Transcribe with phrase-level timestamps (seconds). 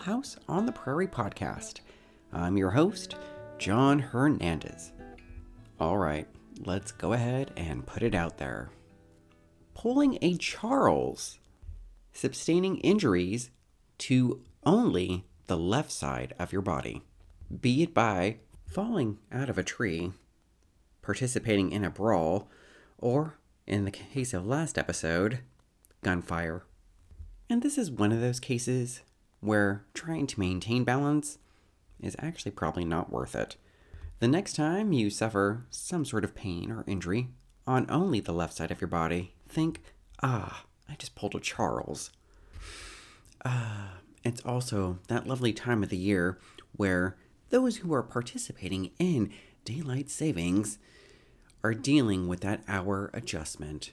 [0.00, 1.80] House on the Prairie podcast.
[2.32, 3.16] I'm your host,
[3.58, 4.92] John Hernandez.
[5.78, 6.26] All right,
[6.64, 8.70] let's go ahead and put it out there.
[9.74, 11.38] Pulling a Charles,
[12.14, 13.50] sustaining injuries
[13.98, 17.02] to only the left side of your body,
[17.60, 20.12] be it by falling out of a tree,
[21.02, 22.48] participating in a brawl,
[22.96, 23.34] or,
[23.66, 25.40] in the case of last episode,
[26.02, 26.64] gunfire.
[27.50, 29.02] And this is one of those cases
[29.40, 31.38] where trying to maintain balance
[32.00, 33.56] is actually probably not worth it.
[34.20, 37.28] The next time you suffer some sort of pain or injury
[37.66, 39.82] on only the left side of your body, think,
[40.22, 42.10] ah, I just pulled a Charles.
[43.44, 46.38] Ah, it's also that lovely time of the year
[46.76, 47.16] where
[47.48, 49.32] those who are participating in
[49.64, 50.78] daylight savings
[51.62, 53.92] are dealing with that hour adjustment.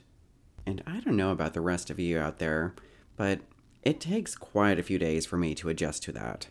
[0.66, 2.74] And I don't know about the rest of you out there,
[3.16, 3.40] but
[3.88, 6.48] it takes quite a few days for me to adjust to that.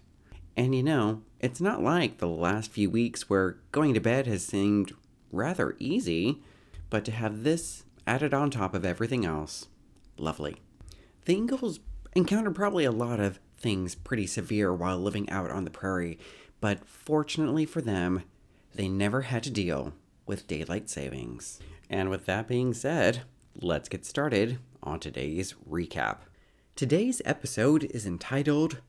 [0.55, 4.43] And you know, it's not like the last few weeks where going to bed has
[4.43, 4.91] seemed
[5.31, 6.41] rather easy,
[6.89, 9.67] but to have this added on top of everything else,
[10.17, 10.55] lovely.
[11.25, 11.79] The Ingalls
[12.15, 16.17] encountered probably a lot of things pretty severe while living out on the prairie,
[16.59, 18.23] but fortunately for them,
[18.73, 19.93] they never had to deal
[20.25, 21.59] with daylight savings.
[21.87, 23.21] And with that being said,
[23.53, 26.21] let's get started on today's recap.
[26.77, 28.81] Today's episode is entitled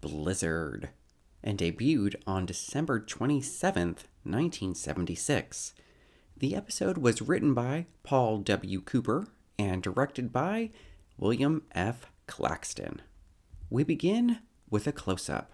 [0.00, 0.88] Blizzard
[1.44, 5.74] and debuted on December 27th, 1976.
[6.34, 8.80] The episode was written by Paul W.
[8.80, 9.26] Cooper
[9.58, 10.70] and directed by
[11.18, 12.06] William F.
[12.26, 13.02] Claxton.
[13.68, 14.38] We begin
[14.70, 15.52] with a close up,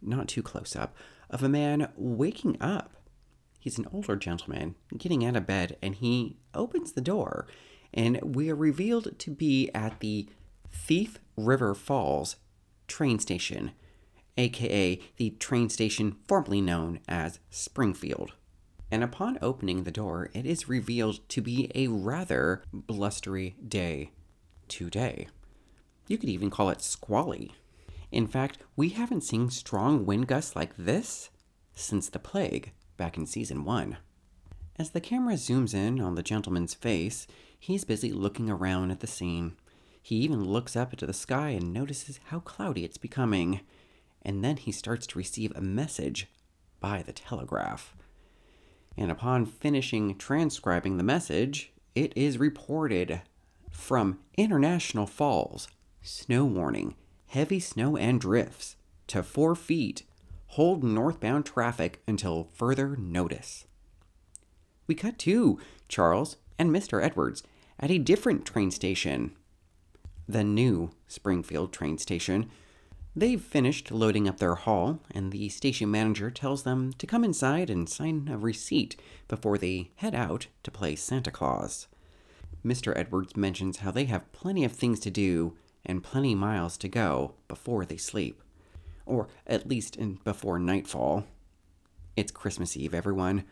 [0.00, 0.94] not too close up,
[1.28, 2.96] of a man waking up
[3.66, 7.48] He's an older gentleman getting out of bed and he opens the door,
[7.92, 10.28] and we are revealed to be at the
[10.72, 12.36] Thief River Falls
[12.86, 13.72] train station,
[14.36, 18.32] aka the train station formerly known as Springfield.
[18.90, 24.12] And upon opening the door, it is revealed to be a rather blustery day
[24.68, 25.28] today.
[26.06, 27.52] You could even call it squally.
[28.12, 31.30] In fact, we haven't seen strong wind gusts like this
[31.74, 33.96] since the plague back in season 1.
[34.78, 37.26] As the camera zooms in on the gentleman's face,
[37.58, 39.56] he's busy looking around at the scene.
[40.06, 43.62] He even looks up into the sky and notices how cloudy it's becoming.
[44.22, 46.28] And then he starts to receive a message
[46.78, 47.96] by the telegraph.
[48.96, 53.22] And upon finishing transcribing the message, it is reported
[53.72, 55.66] from International Falls
[56.02, 56.94] snow warning,
[57.26, 58.76] heavy snow and drifts
[59.08, 60.04] to 4 feet
[60.50, 63.66] hold northbound traffic until further notice.
[64.86, 65.58] We cut to
[65.88, 67.02] Charles and Mr.
[67.02, 67.42] Edwards
[67.80, 69.36] at a different train station,
[70.28, 72.50] the new Springfield train station.
[73.14, 77.70] They've finished loading up their haul, and the station manager tells them to come inside
[77.70, 81.88] and sign a receipt before they head out to play Santa Claus.
[82.64, 82.94] Mr.
[82.96, 87.34] Edwards mentions how they have plenty of things to do and plenty miles to go
[87.48, 88.42] before they sleep
[89.06, 91.24] or at least before nightfall.
[92.16, 93.44] It's Christmas Eve, everyone.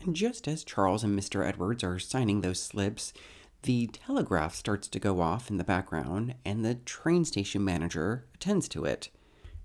[0.00, 1.44] And just as Charles and Mr.
[1.44, 3.12] Edwards are signing those slips,
[3.62, 8.68] the telegraph starts to go off in the background, and the train station manager attends
[8.68, 9.10] to it.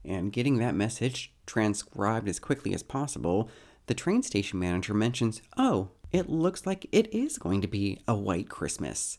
[0.03, 3.49] And getting that message transcribed as quickly as possible,
[3.87, 8.15] the train station manager mentions, Oh, it looks like it is going to be a
[8.15, 9.17] white Christmas.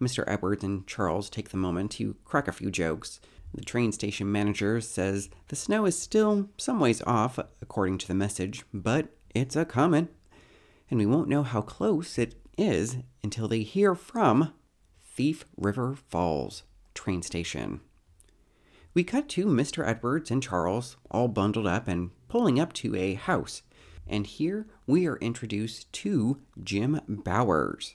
[0.00, 0.24] Mr.
[0.26, 3.20] Edwards and Charles take the moment to crack a few jokes,
[3.52, 8.14] the train station manager says the snow is still some ways off, according to the
[8.14, 10.08] message, but it's a comin'.
[10.88, 14.52] And we won't know how close it is until they hear from
[15.02, 16.62] Thief River Falls
[16.94, 17.80] train station.
[18.92, 19.86] We cut to Mr.
[19.86, 23.62] Edwards and Charles all bundled up and pulling up to a house.
[24.06, 27.94] And here we are introduced to Jim Bowers,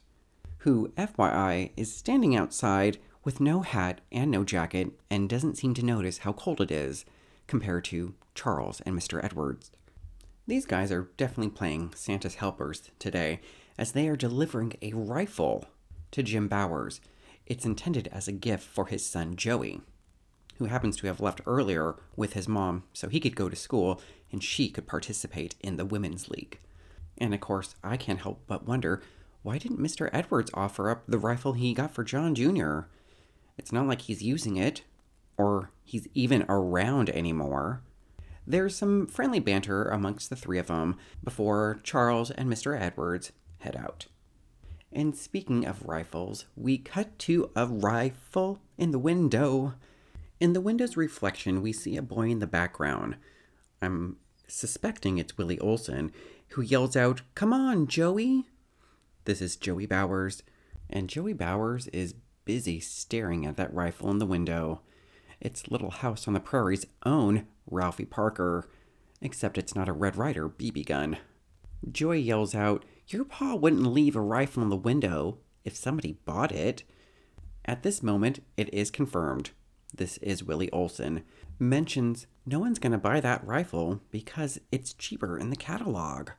[0.59, 5.85] who, FYI, is standing outside with no hat and no jacket and doesn't seem to
[5.85, 7.05] notice how cold it is
[7.47, 9.23] compared to Charles and Mr.
[9.23, 9.71] Edwards.
[10.47, 13.41] These guys are definitely playing Santa's helpers today
[13.77, 15.65] as they are delivering a rifle
[16.11, 17.01] to Jim Bowers.
[17.45, 19.81] It's intended as a gift for his son Joey,
[20.57, 24.01] who happens to have left earlier with his mom so he could go to school
[24.31, 26.59] and she could participate in the Women's League.
[27.17, 29.01] And of course, I can't help but wonder
[29.43, 30.09] why didn't Mr.
[30.11, 32.81] Edwards offer up the rifle he got for John Jr.?
[33.57, 34.81] It's not like he's using it
[35.37, 37.81] or he's even around anymore.
[38.47, 42.79] There's some friendly banter amongst the three of them before Charles and Mr.
[42.79, 44.07] Edwards head out.
[44.91, 49.73] And speaking of rifles, we cut to a rifle in the window.
[50.39, 53.17] In the window's reflection, we see a boy in the background.
[53.81, 54.17] I'm
[54.47, 56.11] suspecting it's Willie Olson,
[56.49, 58.45] who yells out, Come on, Joey!
[59.25, 60.43] This is Joey Bowers,
[60.89, 62.15] and Joey Bowers is
[62.45, 64.81] busy staring at that rifle in the window.
[65.41, 68.69] It's Little House on the Prairie's own Ralphie Parker,
[69.21, 71.17] except it's not a Red Ryder BB gun.
[71.91, 76.51] Joey yells out, Your pa wouldn't leave a rifle in the window if somebody bought
[76.51, 76.83] it.
[77.63, 79.51] At this moment, it is confirmed.
[79.93, 81.23] This is Willie Olson.
[81.59, 86.31] Mentions no one's going to buy that rifle because it's cheaper in the catalog.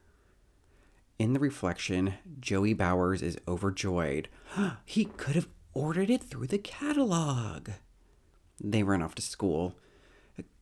[1.18, 4.28] In the reflection, Joey Bowers is overjoyed.
[4.84, 7.70] he could have ordered it through the catalog.
[8.62, 9.74] They run off to school.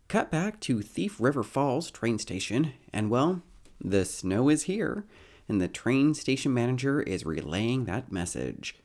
[0.09, 3.43] Cut back to Thief River Falls train station, and well,
[3.81, 5.07] the snow is here,
[5.49, 8.77] and the train station manager is relaying that message.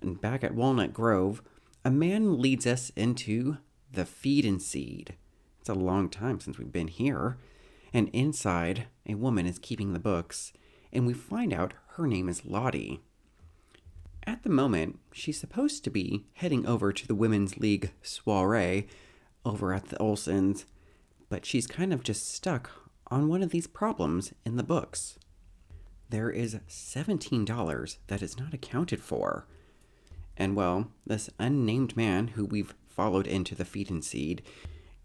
[0.00, 1.42] And back at Walnut Grove,
[1.84, 3.58] a man leads us into
[3.90, 5.14] the feed and seed.
[5.60, 7.38] It's a long time since we've been here.
[7.92, 10.52] And inside, a woman is keeping the books,
[10.92, 13.00] and we find out her name is Lottie.
[14.26, 18.86] At the moment, she's supposed to be heading over to the Women's League soiree
[19.44, 20.66] over at the Olsons,
[21.30, 22.70] but she's kind of just stuck
[23.06, 25.18] on one of these problems in the books.
[26.10, 29.46] There is $17 that is not accounted for.
[30.36, 34.42] And well, this unnamed man who we've followed into the feed and seed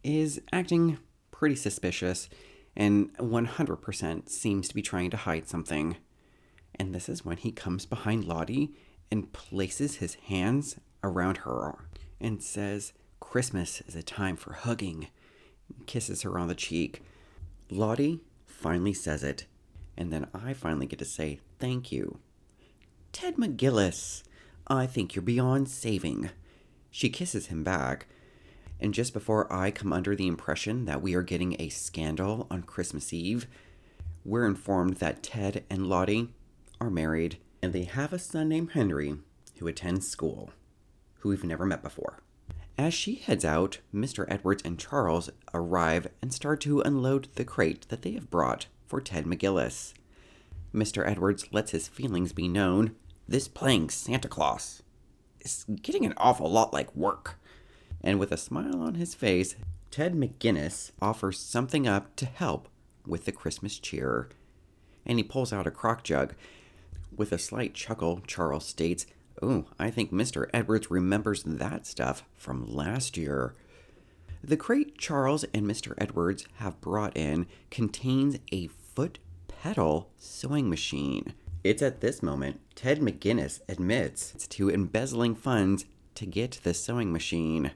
[0.04, 1.00] is acting
[1.32, 2.30] pretty suspicious
[2.76, 5.98] and 100% seems to be trying to hide something.
[6.76, 8.74] And this is when he comes behind Lottie
[9.12, 11.76] and places his hands around her
[12.20, 15.08] and says, Christmas is a time for hugging,
[15.86, 17.04] kisses her on the cheek.
[17.70, 19.46] Lottie finally says it,
[19.98, 22.20] and then I finally get to say thank you.
[23.12, 24.24] Ted McGinnis,
[24.68, 26.32] I think you're beyond saving.
[26.90, 28.08] She kisses him back,
[28.80, 32.64] and just before I come under the impression that we are getting a scandal on
[32.64, 33.48] Christmas Eve,
[34.26, 36.30] we're informed that Ted and Lottie
[36.80, 39.16] are married and they have a son named Henry
[39.58, 40.52] who attends school,
[41.20, 42.20] who we've never met before.
[42.78, 44.26] As she heads out, Mr.
[44.28, 49.02] Edwards and Charles arrive and start to unload the crate that they have brought for
[49.02, 49.94] Ted McGinnis.
[50.74, 51.08] Mr.
[51.08, 52.96] Edwards lets his feelings be known.
[53.28, 54.82] This playing Santa Claus
[55.42, 57.40] is getting an awful lot like work.
[58.02, 59.56] And with a smile on his face,
[59.92, 62.68] Ted McGinnis offers something up to help
[63.06, 64.30] with the Christmas cheer.
[65.06, 66.34] And he pulls out a crock jug.
[67.16, 69.06] With a slight chuckle, Charles states,
[69.42, 70.50] Oh, I think Mr.
[70.54, 73.56] Edwards remembers that stuff from last year.
[74.46, 75.94] The crate Charles and Mr.
[75.98, 81.34] Edwards have brought in contains a foot pedal sewing machine.
[81.64, 85.86] It's at this moment Ted McGinnis admits it's to embezzling funds
[86.16, 87.72] to get the sewing machine.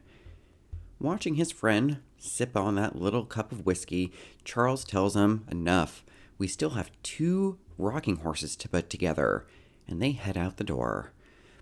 [0.99, 4.11] Watching his friend sip on that little cup of whiskey,
[4.43, 6.03] Charles tells him, Enough.
[6.37, 9.47] We still have two rocking horses to put together,
[9.87, 11.13] and they head out the door.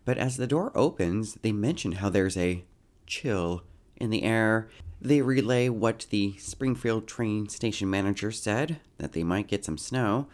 [0.03, 2.65] But as the door opens, they mention how there's a
[3.06, 3.62] chill
[3.98, 4.70] in the air.
[5.02, 10.28] They relay what the Springfield train station manager said that they might get some snow,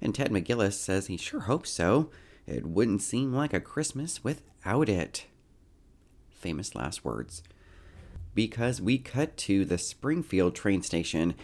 [0.00, 2.10] and Ted McGinnis says he sure hopes so.
[2.46, 5.26] It wouldn't seem like a Christmas without it.
[6.30, 7.42] Famous last words.
[8.34, 11.34] Because we cut to the Springfield train station,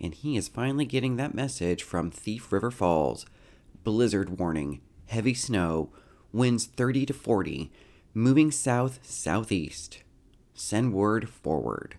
[0.00, 3.26] and he is finally getting that message from Thief River Falls.
[3.84, 5.90] Blizzard warning, heavy snow,
[6.32, 7.70] winds 30 to 40,
[8.14, 10.02] moving south southeast.
[10.60, 11.96] Send word forward.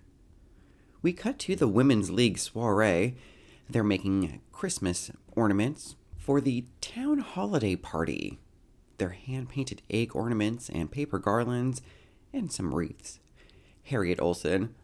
[1.02, 3.16] We cut to the Women's League soiree.
[3.68, 8.40] They're making Christmas ornaments for the town holiday party.
[9.00, 11.82] They're hand painted egg ornaments and paper garlands
[12.32, 13.20] and some wreaths.
[13.86, 14.76] Harriet Olson,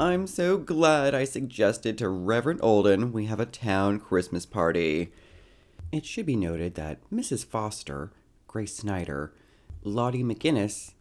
[0.00, 5.12] I'm so glad I suggested to Reverend Alden we have a town Christmas party.
[5.92, 7.44] It should be noted that Mrs.
[7.44, 8.12] Foster,
[8.48, 9.34] Grace Snyder,
[9.84, 10.94] Lottie McGinnis,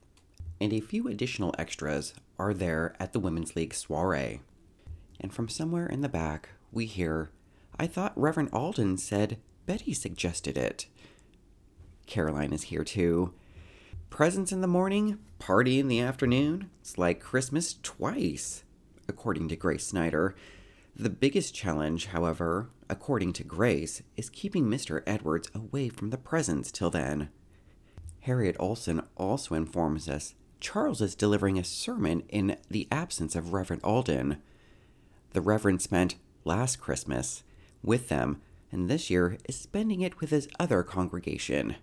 [0.59, 4.41] and a few additional extras are there at the Women's League soiree.
[5.19, 7.31] And from somewhere in the back, we hear,
[7.79, 10.87] I thought Reverend Alden said Betty suggested it.
[12.05, 13.33] Caroline is here too.
[14.09, 16.69] Presents in the morning, party in the afternoon.
[16.81, 18.63] It's like Christmas twice,
[19.07, 20.35] according to Grace Snyder.
[20.95, 25.01] The biggest challenge, however, according to Grace, is keeping Mr.
[25.05, 27.29] Edwards away from the presents till then.
[28.21, 33.83] Harriet Olson also informs us Charles is delivering a sermon in the absence of Reverend
[33.83, 34.37] Alden.
[35.33, 37.43] The Reverend spent last Christmas
[37.83, 41.75] with them, and this year is spending it with his other congregation.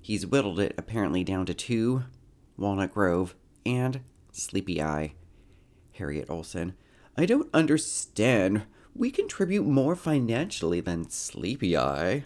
[0.00, 2.04] He's whittled it apparently down to two
[2.56, 4.00] Walnut Grove and
[4.32, 5.14] Sleepy Eye.
[5.92, 6.74] Harriet Olson,
[7.16, 8.62] I don't understand.
[8.94, 12.24] We contribute more financially than Sleepy Eye.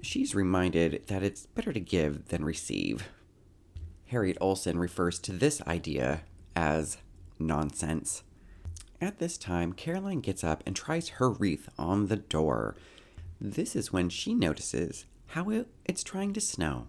[0.00, 3.08] She's reminded that it's better to give than receive.
[4.14, 6.20] Harriet Olson refers to this idea
[6.54, 6.98] as
[7.40, 8.22] nonsense.
[9.00, 12.76] At this time, Caroline gets up and tries her wreath on the door.
[13.40, 16.86] This is when she notices how it, it's trying to snow.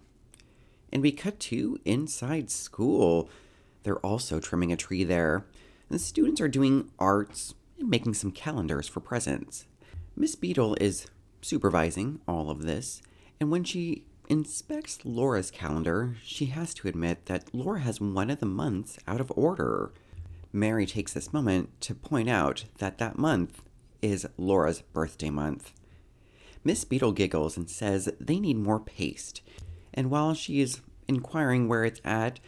[0.92, 3.28] And we cut to inside school.
[3.82, 5.46] They're also trimming a tree there.
[5.90, 9.66] The students are doing arts and making some calendars for presents.
[10.14, 11.08] Miss Beadle is
[11.42, 13.02] supervising all of this,
[13.40, 18.40] and when she inspects Laura's calendar, she has to admit that Laura has one of
[18.40, 19.92] the months out of order.
[20.52, 23.62] Mary takes this moment to point out that that month
[24.02, 25.72] is Laura's birthday month.
[26.64, 29.40] Miss Beadle giggles and says they need more paste,
[29.94, 32.40] and while she is inquiring where it's at,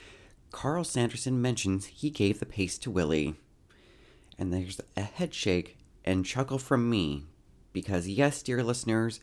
[0.50, 3.34] Carl Sanderson mentions he gave the paste to Willie.
[4.38, 7.24] And there's a headshake and chuckle from me,
[7.72, 9.20] because yes, dear listeners,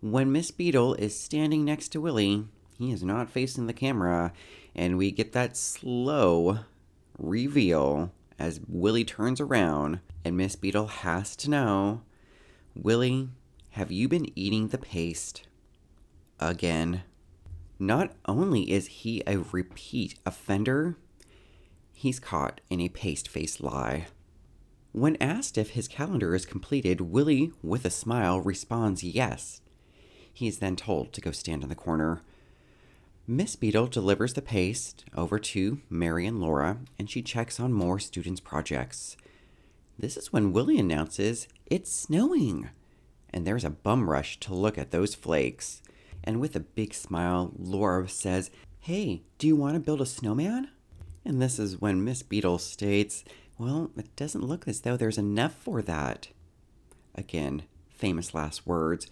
[0.00, 2.46] when Miss Beadle is standing next to Willie,
[2.78, 4.32] he is not facing the camera,
[4.74, 6.60] and we get that slow
[7.18, 12.02] reveal as Willie turns around, and Miss Beadle has to know
[12.74, 13.30] Willie,
[13.70, 15.46] have you been eating the paste?
[16.38, 17.02] Again.
[17.78, 20.96] Not only is he a repeat offender,
[21.92, 24.06] he's caught in a paste face lie.
[24.92, 29.60] When asked if his calendar is completed, Willie, with a smile, responds yes.
[30.36, 32.20] He is then told to go stand in the corner.
[33.26, 37.98] Miss Beadle delivers the paste over to Mary and Laura, and she checks on more
[37.98, 39.16] students' projects.
[39.98, 42.68] This is when Willie announces it's snowing,
[43.32, 45.80] and there's a bum rush to look at those flakes.
[46.22, 48.50] And with a big smile, Laura says,
[48.80, 50.68] Hey, do you want to build a snowman?
[51.24, 53.24] And this is when Miss Beadle states,
[53.56, 56.28] Well, it doesn't look as though there's enough for that.
[57.14, 59.06] Again, famous last words.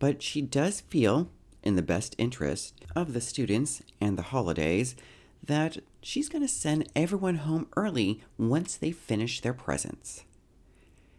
[0.00, 1.30] But she does feel,
[1.62, 4.96] in the best interest of the students and the holidays,
[5.44, 10.24] that she's going to send everyone home early once they finish their presents.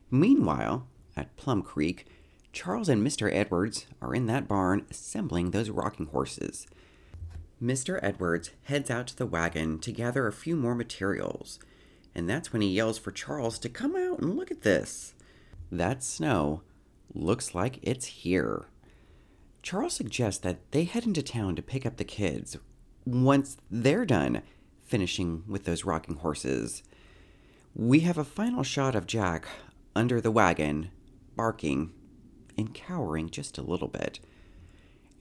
[0.09, 2.07] Meanwhile, at Plum Creek,
[2.51, 3.33] Charles and Mr.
[3.33, 6.67] Edwards are in that barn assembling those rocking horses.
[7.63, 7.99] Mr.
[8.01, 11.59] Edwards heads out to the wagon to gather a few more materials,
[12.15, 15.13] and that's when he yells for Charles to come out and look at this.
[15.71, 16.61] That snow
[17.13, 18.65] looks like it's here.
[19.61, 22.57] Charles suggests that they head into town to pick up the kids
[23.05, 24.41] once they're done
[24.83, 26.83] finishing with those rocking horses.
[27.75, 29.47] We have a final shot of Jack
[29.95, 30.89] under the wagon,
[31.35, 31.93] barking
[32.57, 34.19] and cowering just a little bit.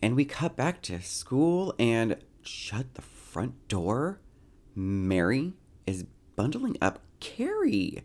[0.02, 4.20] And we cut back to school and shut the front door.
[4.74, 5.52] Mary
[5.86, 6.04] is
[6.34, 8.02] bundling up Carrie.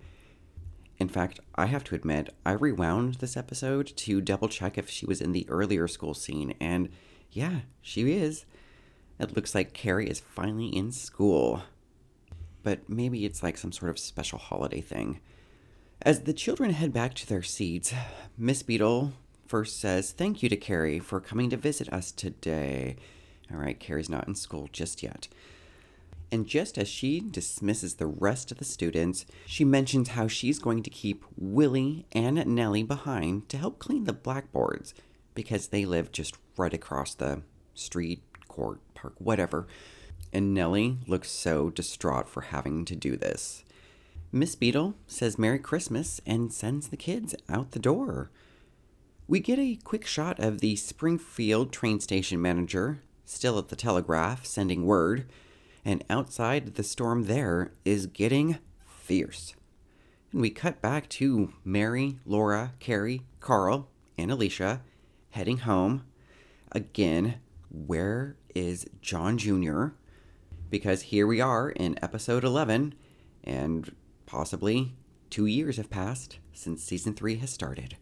[0.98, 5.06] In fact, I have to admit, I rewound this episode to double check if she
[5.06, 6.90] was in the earlier school scene, and
[7.32, 8.46] yeah, she is.
[9.20, 11.64] It looks like Carrie is finally in school.
[12.64, 15.20] But maybe it's like some sort of special holiday thing.
[16.02, 17.94] As the children head back to their seats,
[18.38, 19.14] Miss Beadle
[19.48, 22.96] first says thank you to Carrie for coming to visit us today.
[23.52, 25.28] All right, Carrie's not in school just yet.
[26.32, 30.84] And just as she dismisses the rest of the students, she mentions how she's going
[30.84, 34.94] to keep Willie and Nellie behind to help clean the blackboards
[35.34, 37.41] because they live just right across the
[37.74, 39.67] street, court, park, whatever.
[40.34, 43.63] And Nellie looks so distraught for having to do this.
[44.32, 48.32] Miss Beadle says Merry Christmas and sends the kids out the door.
[49.27, 54.46] We get a quick shot of the Springfield train station manager, still at the telegraph,
[54.46, 55.25] sending word
[55.86, 59.56] and outside the storm there is getting fierce.
[60.32, 63.88] And we cut back to Mary, Laura, Carrie, Carl,
[64.18, 64.82] and Alicia
[65.30, 66.04] heading home.
[66.72, 67.36] Again,
[67.70, 69.89] where is John Jr.?
[70.70, 72.96] Because here we are in episode 11,
[73.44, 74.96] and possibly
[75.30, 77.96] two years have passed since season 3 has started.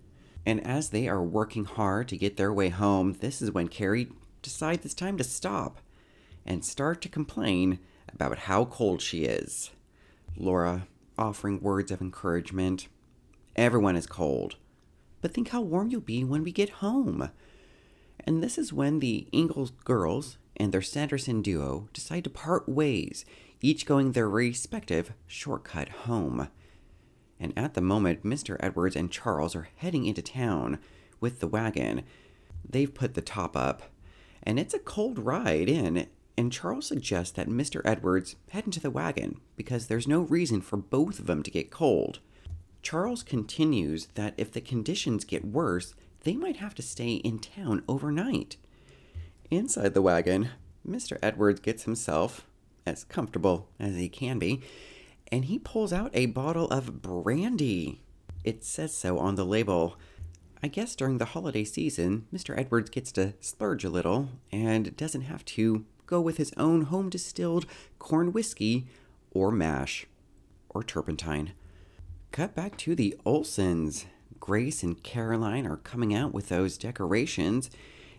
[0.45, 4.09] And as they are working hard to get their way home, this is when Carrie
[4.41, 5.79] decides it's time to stop
[6.45, 7.79] and start to complain
[8.13, 9.71] about how cold she is.
[10.35, 12.87] Laura offering words of encouragement.
[13.55, 14.55] Everyone is cold,
[15.21, 17.29] but think how warm you'll be when we get home.
[18.21, 23.25] And this is when the Ingalls girls and their Sanderson duo decide to part ways,
[23.61, 26.47] each going their respective shortcut home.
[27.39, 28.57] And at the moment, Mr.
[28.59, 30.79] Edwards and Charles are heading into town
[31.19, 32.03] with the wagon.
[32.67, 33.83] They've put the top up
[34.43, 36.07] and it's a cold ride in.
[36.37, 37.81] And Charles suggests that Mr.
[37.85, 41.69] Edwards head into the wagon because there's no reason for both of them to get
[41.69, 42.19] cold.
[42.81, 47.83] Charles continues that if the conditions get worse, they might have to stay in town
[47.87, 48.57] overnight.
[49.51, 50.49] Inside the wagon,
[50.87, 51.17] Mr.
[51.21, 52.45] Edwards gets himself
[52.85, 54.61] as comfortable as he can be,
[55.31, 58.01] and he pulls out a bottle of brandy.
[58.43, 59.97] It says so on the label.
[60.61, 62.57] I guess during the holiday season, Mr.
[62.57, 67.09] Edwards gets to splurge a little and doesn't have to go with his own home
[67.09, 67.65] distilled
[67.99, 68.87] corn whiskey
[69.31, 70.05] or mash
[70.69, 71.53] or turpentine.
[72.31, 74.05] Cut back to the Olsons.
[74.39, 77.69] Grace and Caroline are coming out with those decorations,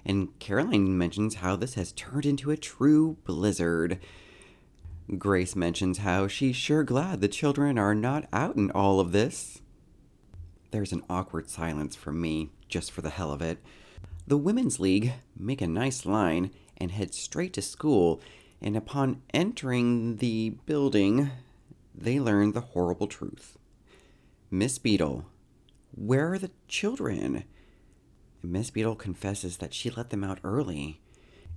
[0.06, 3.98] and Caroline mentions how this has turned into a true blizzard.
[5.18, 9.60] Grace mentions how she's sure glad the children are not out in all of this.
[10.70, 13.58] There's an awkward silence from me, just for the hell of it.
[14.26, 18.20] The Women's League make a nice line and head straight to school,
[18.60, 21.30] and upon entering the building,
[21.94, 23.58] they learn the horrible truth.
[24.50, 25.26] Miss Beadle,
[25.94, 27.44] where are the children?
[28.42, 31.00] Miss Beadle confesses that she let them out early.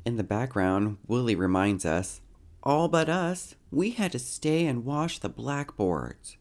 [0.06, 2.22] In the background, Willie reminds us
[2.64, 6.36] all but us, we had to stay and wash the blackboards.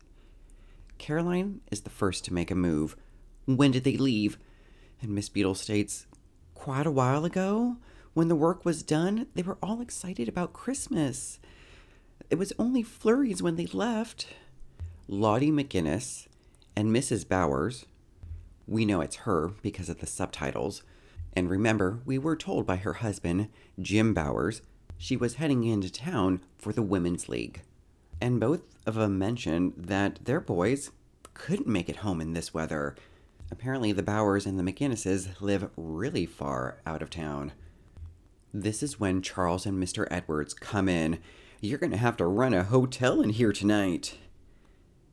[0.99, 2.97] Caroline is the first to make a move.
[3.45, 4.37] When did they leave?
[5.01, 6.07] And Miss Beadle states,
[6.55, 7.77] Quite a while ago.
[8.17, 11.39] When the work was done, they were all excited about Christmas.
[12.31, 14.29] It was only flurries when they left.
[15.07, 16.27] Lottie McGinnis
[16.75, 17.29] and Mrs.
[17.29, 17.85] Bowers,
[18.67, 20.83] we know it's her because of the subtitles,
[21.35, 24.63] and remember, we were told by her husband, Jim Bowers,
[24.97, 27.61] she was heading into town for the Women's League.
[28.19, 30.91] And both of them mentioned that their boys
[31.35, 32.97] couldn't make it home in this weather.
[33.51, 37.53] Apparently, the Bowers and the McGinnises live really far out of town.
[38.59, 40.09] This is when Charles and Mr.
[40.11, 41.19] Edwards come in.
[41.61, 44.17] You're going to have to run a hotel in here tonight.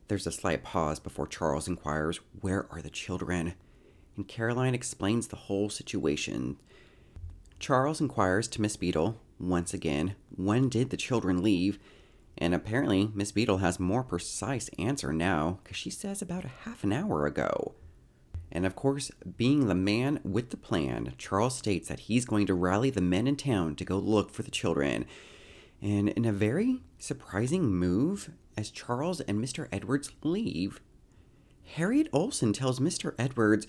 [0.08, 3.52] There's a slight pause before Charles inquires, Where are the children?
[4.16, 6.56] And Caroline explains the whole situation.
[7.58, 11.78] Charles inquires to Miss Beadle once again, when did the children leave?
[12.38, 16.82] And apparently, Miss Beadle has more precise answer now, because she says about a half
[16.82, 17.74] an hour ago.
[18.54, 22.54] And of course, being the man with the plan, Charles states that he's going to
[22.54, 25.06] rally the men in town to go look for the children.
[25.82, 29.68] And in a very surprising move, as Charles and Mr.
[29.72, 30.80] Edwards leave,
[31.74, 33.14] Harriet Olson tells Mr.
[33.18, 33.66] Edwards,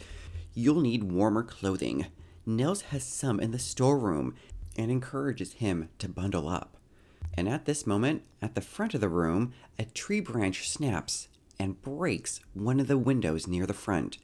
[0.54, 2.06] You'll need warmer clothing.
[2.46, 4.36] Nels has some in the storeroom,
[4.78, 6.78] and encourages him to bundle up.
[7.34, 11.28] And at this moment, at the front of the room, a tree branch snaps
[11.60, 14.18] and breaks one of the windows near the front.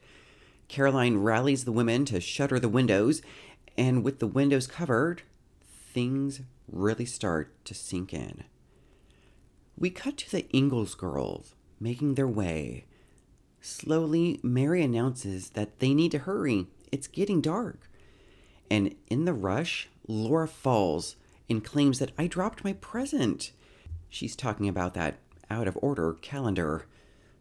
[0.72, 3.22] Caroline rallies the women to shutter the windows,
[3.78, 5.22] and with the windows covered,
[5.94, 6.40] things
[6.72, 8.46] really start to sink in.
[9.78, 12.86] We cut to the Ingalls girls making their way.
[13.60, 16.68] Slowly, Mary announces that they need to hurry.
[16.90, 17.90] It's getting dark.
[18.70, 21.18] And in the rush, Laura falls
[21.50, 23.52] and claims that I dropped my present.
[24.08, 25.18] She's talking about that
[25.50, 26.86] out of order calendar.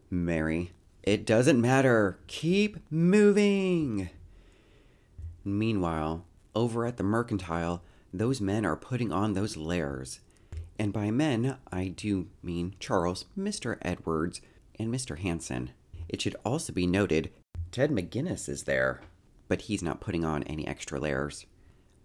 [0.09, 2.19] Mary, it doesn't matter.
[2.27, 4.09] Keep moving.
[5.43, 7.83] Meanwhile, over at the mercantile,
[8.13, 10.19] those men are putting on those layers.
[10.77, 13.77] And by men, I do mean Charles, Mr.
[13.81, 14.41] Edwards,
[14.79, 15.17] and Mr.
[15.17, 15.71] Hanson.
[16.09, 17.31] It should also be noted
[17.71, 19.01] Ted McGinnis is there,
[19.47, 21.45] but he's not putting on any extra layers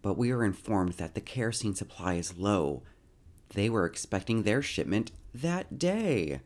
[0.07, 2.81] but we are informed that the kerosene supply is low.
[3.55, 6.43] They were expecting their shipment that day.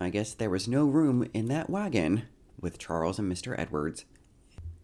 [0.00, 2.24] I guess there was no room in that wagon
[2.60, 3.58] with Charles and Mr.
[3.58, 4.04] Edwards.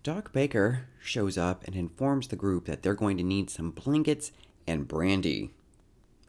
[0.02, 4.32] Doc Baker shows up and informs the group that they're going to need some blankets
[4.66, 5.54] and brandy.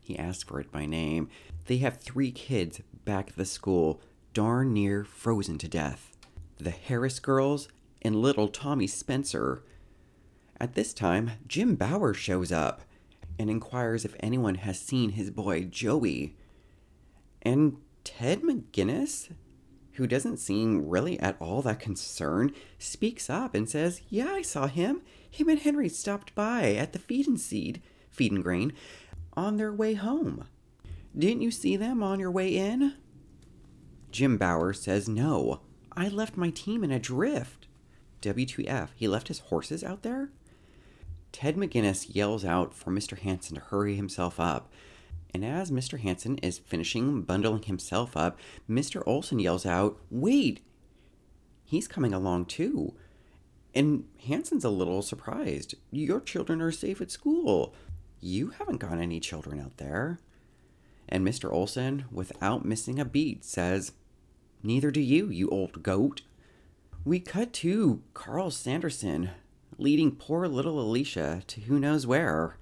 [0.01, 1.29] He asks for it by name.
[1.65, 4.01] They have three kids back at the school,
[4.33, 6.15] darn near frozen to death.
[6.57, 7.67] The Harris girls
[8.01, 9.63] and little Tommy Spencer
[10.59, 12.81] at this time, Jim Bowers shows up
[13.37, 16.37] and inquires if anyone has seen his boy Joey.
[17.41, 19.31] And Ted McGinnis,
[19.93, 24.67] who doesn't seem really at all that concerned, speaks up and says, Yeah, I saw
[24.67, 25.01] him.
[25.29, 28.71] Him and Henry stopped by at the feed and seed, feed and grain,
[29.35, 30.45] on their way home.
[31.17, 32.93] Didn't you see them on your way in?
[34.11, 37.67] Jim Bowers says, No, I left my team in a drift.
[38.21, 40.29] WTF, he left his horses out there?
[41.31, 43.17] Ted McGinnis yells out for Mr.
[43.17, 44.71] Hanson to hurry himself up.
[45.35, 45.99] And as Mr.
[45.99, 49.03] Hanson is finishing bundling himself up, Mr.
[49.05, 50.61] Olson yells out, Wait!
[51.65, 52.93] He's coming along too.
[53.73, 55.75] And Hanson's a little surprised.
[55.91, 57.75] Your children are safe at school.
[58.21, 60.19] You haven't got any children out there.
[61.09, 61.51] And Mr.
[61.51, 63.91] Olson, without missing a beat, says,
[64.63, 66.21] Neither do you, you old goat.
[67.03, 69.31] We cut to Carl Sanderson
[69.77, 72.55] leading poor little Alicia to who knows where.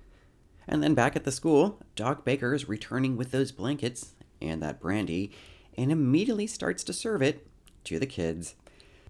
[0.67, 4.80] And then back at the school, Doc Baker is returning with those blankets and that
[4.80, 5.32] brandy
[5.78, 7.47] and immediately starts to serve it
[7.86, 8.56] to the kids.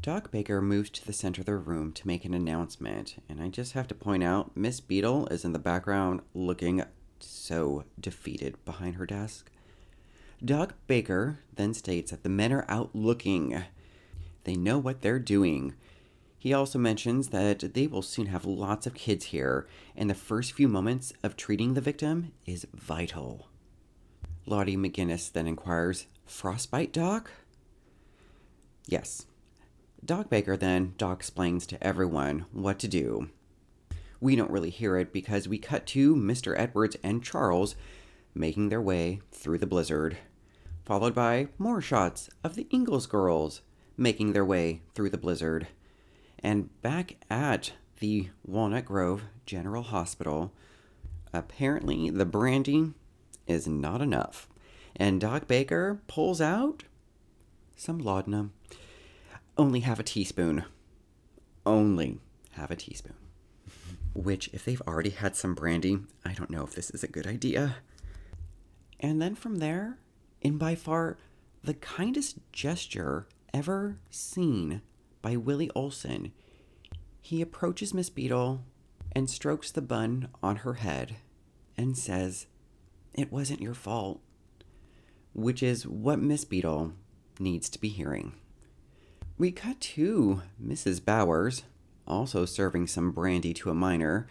[0.02, 3.48] Doc Baker moves to the center of the room to make an announcement, and I
[3.48, 6.84] just have to point out Miss Beadle is in the background looking
[7.20, 9.50] so defeated behind her desk.
[10.44, 13.64] Doc Baker then states that the men are out looking.
[14.44, 15.76] They know what they're doing.
[16.44, 20.52] He also mentions that they will soon have lots of kids here, and the first
[20.52, 23.48] few moments of treating the victim is vital.
[24.46, 27.32] Lottie McGinnis then inquires, Frostbite, Doc?
[28.86, 29.26] Yes.
[30.04, 33.30] Doc Baker then Doc explains to everyone what to do.
[34.20, 36.60] We don't really hear it because we cut to Mr.
[36.60, 37.78] Edwards and Charles
[38.36, 40.18] making their way through the blizzard,
[40.84, 43.62] followed by more shots of the Ingalls girls
[43.96, 45.70] making their way through the blizzard.
[46.44, 50.52] And back at the Walnut Grove General Hospital,
[51.32, 52.92] apparently the brandy
[53.48, 54.50] is not enough.
[54.96, 56.84] And Doc Baker pulls out
[57.78, 58.52] some laudanum.
[59.58, 60.66] Only half a teaspoon.
[61.66, 62.20] Only
[62.52, 63.16] half a teaspoon.
[64.14, 67.26] Which, if they've already had some brandy, I don't know if this is a good
[67.26, 67.78] idea.
[69.00, 69.98] And then from there,
[70.42, 71.18] in by far
[71.64, 74.82] the kindest gesture ever seen
[75.24, 76.32] by Willie Olson,
[77.20, 78.64] he approaches Miss Beadle
[79.14, 81.16] and strokes the bun on her head
[81.76, 82.46] and says,
[83.16, 84.20] It wasn't your fault.
[85.34, 86.94] Which is what Miss Beadle
[87.40, 88.34] needs to be hearing.
[89.38, 91.04] We cut to Mrs.
[91.04, 91.64] Bowers,
[92.06, 94.28] also serving some brandy to a miner.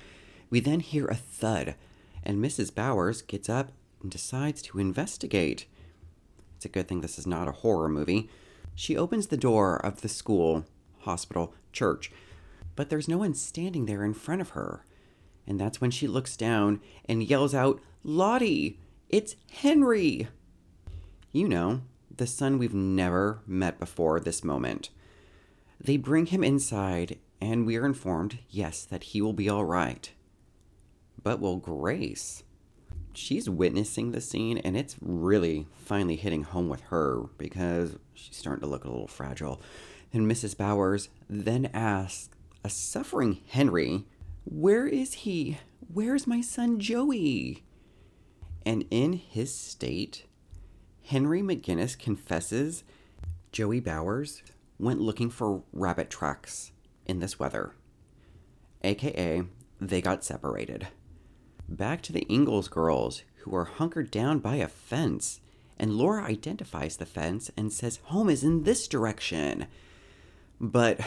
[0.51, 1.75] We then hear a thud,
[2.23, 2.73] and Mrs.
[2.73, 5.67] Bowers gets up and decides to investigate.
[6.57, 8.29] It's a good thing this is not a horror movie.
[8.75, 10.67] She opens the door of the school,
[11.03, 12.11] hospital, church,
[12.75, 14.85] but there's no one standing there in front of her.
[15.47, 20.29] And that's when she looks down and yells out, Lottie, it's Henry!
[21.33, 21.83] You know,
[22.15, 24.91] the son we've never met before this moment.
[25.81, 30.11] They bring him inside, and we are informed, yes, that he will be all right.
[31.23, 32.45] But will Grace?
[33.15, 38.63] She's witnessing the scene, and it's really finally hitting home with her because she's starting
[38.63, 39.61] to look a little fragile.
[40.13, 40.57] And Mrs.
[40.57, 42.29] Bowers then asks
[42.65, 44.05] a suffering Henry,
[44.45, 45.59] Where is he?
[45.93, 47.63] Where's my son Joey?
[48.65, 50.27] And in his state,
[51.05, 52.85] Henry McGinnis confesses
[53.51, 54.43] Joey Bowers
[54.79, 56.73] went looking for rabbit tracks
[57.07, 57.75] in this weather,
[58.83, 59.43] aka,
[59.81, 60.89] they got separated.
[61.69, 65.41] Back to the Ingalls girls, who are hunkered down by a fence,
[65.79, 69.67] and Laura identifies the fence and says home is in this direction.
[70.63, 71.01] But,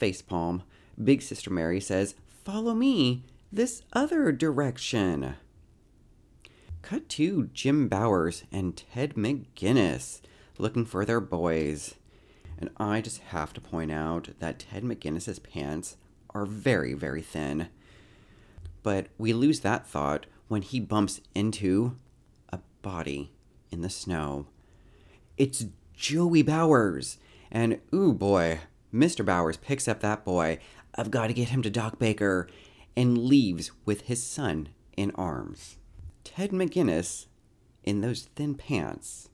[0.00, 0.62] facepalm,
[1.02, 5.36] Big Sister Mary says, Follow me this other direction.
[6.82, 10.20] Cut to Jim Bowers and Ted McGinnis
[10.58, 11.94] looking for their boys.
[12.58, 15.96] And I just have to point out that Ted McGinnis's pants
[16.30, 17.68] are very, very thin.
[18.82, 21.96] But we lose that thought when he bumps into
[22.50, 23.32] a body
[23.70, 24.46] in the snow.
[25.38, 27.18] It's Joey Bowers.
[27.54, 28.58] And ooh boy,
[28.92, 29.24] Mr.
[29.24, 30.58] Bowers picks up that boy.
[30.96, 32.48] I've got to get him to Doc Baker
[32.96, 35.76] and leaves with his son in arms.
[36.24, 37.26] Ted McGinnis
[37.84, 39.28] in those thin pants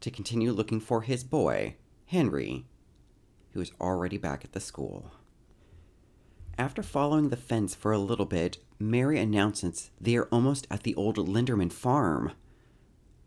[0.00, 1.74] to continue looking for his boy,
[2.06, 2.66] Henry,
[3.52, 5.10] who is already back at the school.
[6.56, 10.94] After following the fence for a little bit, Mary announces they are almost at the
[10.94, 12.32] old Linderman farm.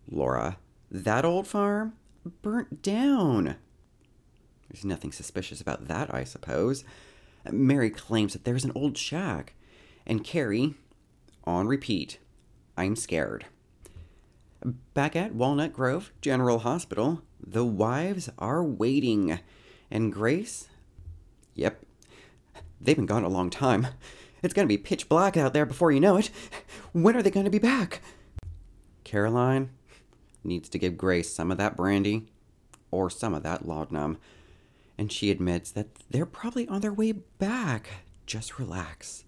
[0.09, 0.57] Laura,
[0.89, 1.93] that old farm?
[2.41, 3.57] Burnt down.
[4.71, 6.83] There's nothing suspicious about that, I suppose.
[7.51, 9.53] Mary claims that there's an old shack.
[10.05, 10.75] And Carrie,
[11.43, 12.19] on repeat,
[12.77, 13.45] I'm scared.
[14.93, 19.39] Back at Walnut Grove General Hospital, the wives are waiting.
[19.89, 20.69] And Grace?
[21.55, 21.83] Yep.
[22.79, 23.87] They've been gone a long time.
[24.43, 26.31] It's gonna be pitch black out there before you know it.
[26.93, 28.01] When are they gonna be back?
[29.03, 29.69] Caroline
[30.43, 32.31] needs to give Grace some of that brandy
[32.89, 34.17] or some of that laudanum.
[34.97, 37.89] And she admits that they're probably on their way back.
[38.25, 39.23] Just relax.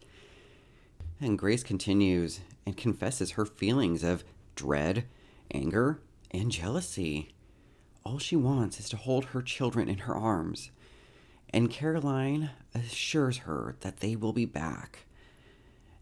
[1.19, 4.23] And Grace continues and confesses her feelings of
[4.55, 5.05] dread,
[5.51, 5.99] anger,
[6.31, 7.33] and jealousy.
[8.05, 10.71] All she wants is to hold her children in her arms.
[11.53, 15.05] and Caroline assures her that they will be back.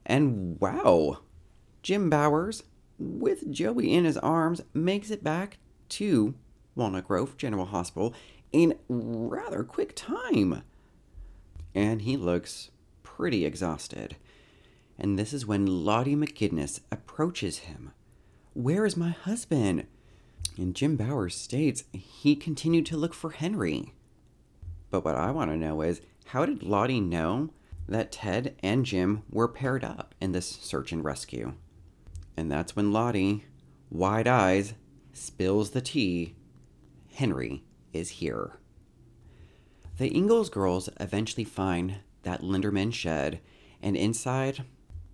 [0.06, 1.20] And wow,
[1.84, 2.64] Jim Bowers,
[2.98, 5.58] with Joey in his arms, makes it back
[5.90, 6.34] to
[6.74, 8.14] Walnut Grove General Hospital
[8.52, 10.64] in rather quick time.
[11.74, 12.72] And he looks
[13.04, 14.16] pretty exhausted.
[14.98, 17.92] And this is when Lottie McGinnis approaches him.
[18.54, 19.88] Where is my husband?
[20.58, 23.94] And Jim Bowers states he continued to look for Henry.
[24.90, 27.50] But what I want to know is how did Lottie know
[27.88, 31.54] that Ted and Jim were paired up in this search and rescue?
[32.36, 33.46] And that's when Lottie,
[33.90, 34.74] wide eyes,
[35.14, 36.36] spills the tea.
[37.14, 38.54] Henry is here.
[39.98, 43.40] The Ingalls girls eventually find that Linderman shed,
[43.82, 44.64] and inside,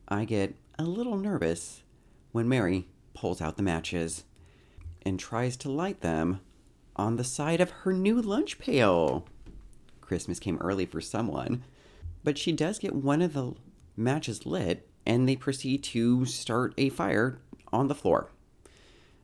[0.08, 1.84] I get a little nervous
[2.32, 4.24] when Mary pulls out the matches
[5.02, 6.42] and tries to light them
[6.96, 9.26] on the side of her new lunch pail.
[10.02, 11.64] Christmas came early for someone,
[12.24, 13.54] but she does get one of the
[13.96, 17.40] matches lit and they proceed to start a fire
[17.72, 18.30] on the floor.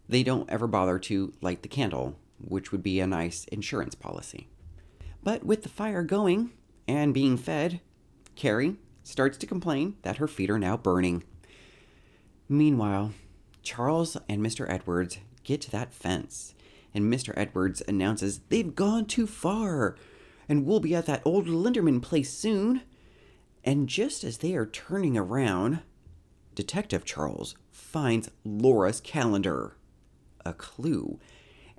[0.07, 4.47] They don't ever bother to light the candle, which would be a nice insurance policy.
[5.23, 6.51] But with the fire going
[6.87, 7.79] and being fed,
[8.35, 11.23] Carrie starts to complain that her feet are now burning.
[12.49, 13.13] Meanwhile,
[13.61, 14.69] Charles and Mr.
[14.69, 16.53] Edwards get to that fence,
[16.93, 17.33] and Mr.
[17.37, 19.95] Edwards announces they've gone too far
[20.49, 22.81] and we'll be at that old Linderman place soon.
[23.63, 25.79] And just as they are turning around,
[26.53, 29.77] Detective Charles finds Laura's calendar,
[30.45, 31.19] a clue,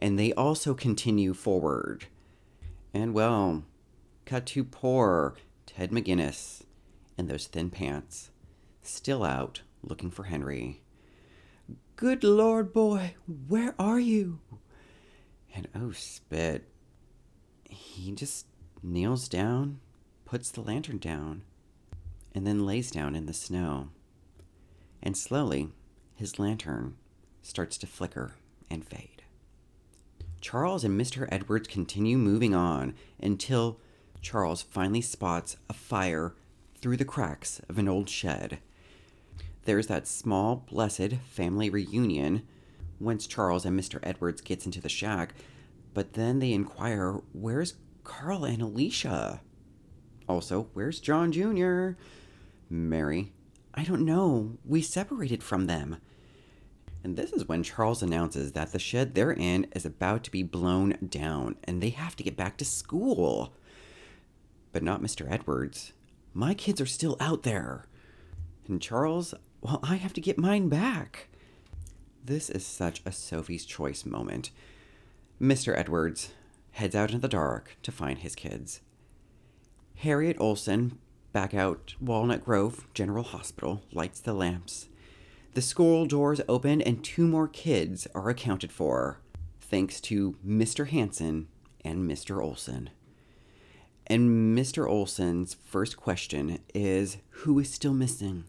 [0.04, 2.08] and they also continue forward.
[2.92, 3.64] And well,
[4.26, 6.64] cut to poor Ted McGinnis
[7.16, 8.30] in those thin pants,
[8.82, 10.82] still out looking for Henry.
[11.96, 13.14] Good Lord, boy,
[13.48, 14.40] where are you?
[15.54, 16.68] And oh, spit.
[17.70, 18.44] He just
[18.82, 19.80] kneels down,
[20.26, 21.44] puts the lantern down,
[22.34, 23.88] and then lays down in the snow.
[25.02, 25.70] And slowly,
[26.14, 26.96] his lantern
[27.40, 28.34] starts to flicker
[28.68, 29.13] and fade.
[30.44, 31.26] Charles and Mr.
[31.32, 33.80] Edwards continue moving on until
[34.20, 36.34] Charles finally spots a fire
[36.82, 38.58] through the cracks of an old shed.
[39.64, 42.42] There's that small, blessed family reunion
[43.00, 44.00] once Charles and Mr.
[44.02, 45.34] Edwards gets into the shack,
[45.94, 49.40] but then they inquire, where's Carl and Alicia.
[50.28, 51.92] Also, where's John Jr.?
[52.68, 53.32] Mary,
[53.72, 54.58] I don't know.
[54.62, 56.02] We separated from them.
[57.04, 60.42] And this is when Charles announces that the shed they're in is about to be
[60.42, 63.52] blown down and they have to get back to school.
[64.72, 65.30] But not Mr.
[65.30, 65.92] Edwards.
[66.32, 67.84] My kids are still out there.
[68.66, 71.28] And Charles, well, I have to get mine back.
[72.24, 74.50] This is such a Sophie's Choice moment.
[75.38, 75.76] Mr.
[75.76, 76.32] Edwards,
[76.70, 78.80] heads out in the dark to find his kids.
[79.96, 80.98] Harriet Olson,
[81.34, 84.88] back out Walnut Grove General Hospital, lights the lamps.
[85.54, 89.20] The school doors open and two more kids are accounted for,
[89.60, 90.88] thanks to Mr.
[90.88, 91.46] Hanson
[91.84, 92.42] and Mr.
[92.42, 92.90] Olson.
[94.08, 94.88] And Mr.
[94.88, 98.46] Olson's first question is Who is still missing?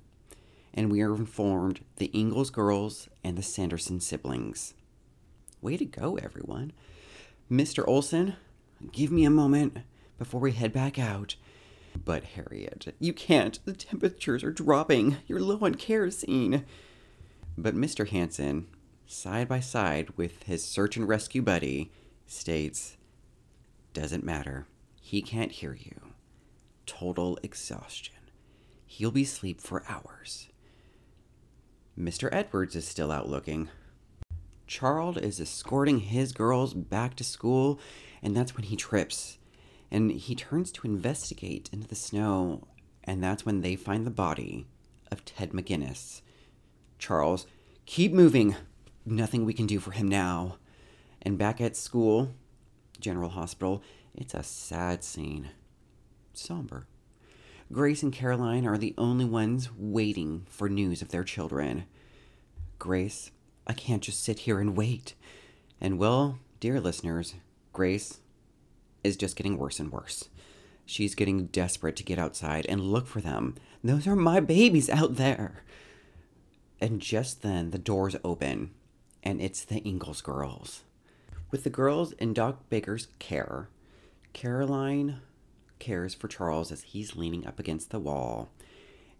[0.73, 4.73] And we are informed the Ingalls girls and the Sanderson siblings.
[5.61, 6.73] Way to go, everyone.
[7.51, 7.87] Mr.
[7.87, 8.35] Olson,
[8.91, 9.77] give me a moment
[10.17, 11.35] before we head back out.
[12.03, 13.63] But Harriet, you can't.
[13.63, 15.17] The temperatures are dropping.
[15.27, 16.65] You're low on kerosene.
[17.57, 18.07] But Mr.
[18.07, 18.67] Hanson,
[19.05, 21.91] side by side with his search and rescue buddy,
[22.27, 22.97] states,
[23.93, 24.67] Doesn't matter.
[24.99, 26.13] He can't hear you.
[26.85, 28.15] Total exhaustion.
[28.85, 30.49] He'll be asleep for hours.
[31.97, 32.27] Mr.
[32.31, 33.69] Edwards is still out looking.
[34.67, 37.79] Charles is escorting his girls back to school,
[38.21, 39.37] and that's when he trips.
[39.91, 42.67] And he turns to investigate into the snow,
[43.03, 44.65] and that's when they find the body
[45.11, 46.21] of Ted McGinnis.
[46.97, 47.45] Charles,
[47.85, 48.55] keep moving.
[49.05, 50.57] Nothing we can do for him now.
[51.21, 52.31] And back at school,
[52.99, 55.49] General Hospital, it's a sad scene.
[56.33, 56.87] Somber.
[57.71, 61.85] Grace and Caroline are the only ones waiting for news of their children.
[62.77, 63.31] Grace
[63.67, 65.15] I can't just sit here and wait.
[65.81, 67.35] And well, dear listeners,
[67.73, 68.19] Grace
[69.03, 70.29] is just getting worse and worse.
[70.85, 73.55] She's getting desperate to get outside and look for them.
[73.83, 75.63] Those are my babies out there.
[76.79, 78.71] And just then the doors open,
[79.23, 80.83] and it's the Ingalls girls.
[81.51, 83.69] With the girls in Doc Baker's care,
[84.33, 85.21] Caroline
[85.79, 88.49] cares for Charles as he's leaning up against the wall.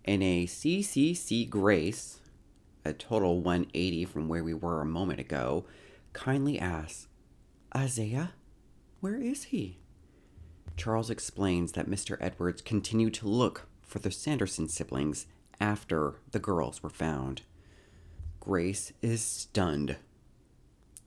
[0.04, 2.20] And a CCC Grace,
[2.84, 5.66] a total 180 from where we were a moment ago,
[6.14, 7.08] kindly asks,
[7.76, 8.34] Isaiah,
[9.00, 9.80] where is he?
[10.78, 12.18] Charles explains that Mr.
[12.20, 15.28] Edwards continued to look for the Sanderson siblings
[15.60, 17.42] after the girls were found.
[18.40, 19.98] Grace is stunned.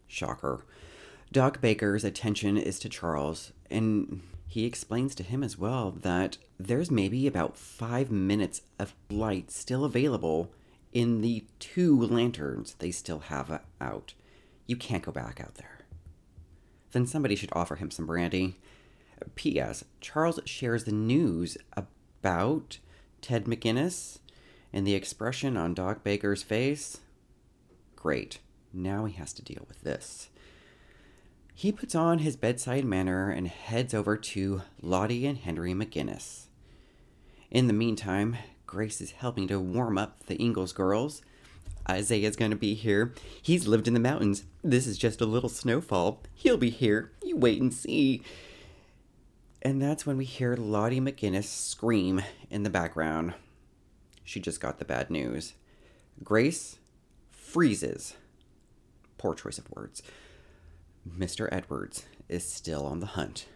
[0.06, 0.64] Shocker.
[1.30, 6.90] Doc Baker's attention is to Charles, and he explains to him as well that there's
[6.90, 10.50] maybe about five minutes of light still available
[10.92, 14.14] in the two lanterns they still have out.
[14.66, 15.84] You can't go back out there.
[16.92, 18.58] Then somebody should offer him some brandy.
[19.34, 19.84] P.S.
[20.00, 22.78] Charles shares the news about
[23.20, 24.18] Ted McGinnis
[24.72, 26.98] and the expression on Doc Baker's face.
[27.96, 28.38] Great.
[28.72, 30.28] Now he has to deal with this.
[31.54, 36.44] He puts on his bedside manner and heads over to Lottie and Henry McGinnis.
[37.50, 41.22] In the meantime, Grace is helping to warm up the Ingalls girls.
[41.90, 43.14] Isaiah's going to be here.
[43.40, 44.44] He's lived in the mountains.
[44.62, 46.22] This is just a little snowfall.
[46.34, 47.10] He'll be here.
[47.24, 48.22] You wait and see.
[49.62, 53.34] And that's when we hear Lottie McGinnis scream in the background.
[54.28, 55.54] She just got the bad news.
[56.22, 56.80] Grace
[57.30, 58.12] freezes.
[59.16, 60.02] Poor choice of words.
[61.08, 61.48] Mr.
[61.50, 63.46] Edwards is still on the hunt.